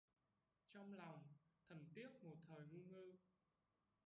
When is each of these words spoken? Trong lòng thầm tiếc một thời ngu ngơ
Trong 0.73 0.95
lòng 0.95 1.23
thầm 1.69 1.85
tiếc 1.93 2.23
một 2.23 2.35
thời 2.47 2.61
ngu 2.67 2.79
ngơ 2.83 3.11